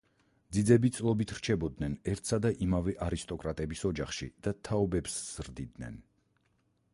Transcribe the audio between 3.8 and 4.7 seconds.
ოჯახში და